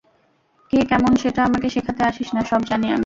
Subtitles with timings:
[0.73, 2.99] কে কেমন সেটা আমাকে শেখাতে আসিস না, সব জানি আমি।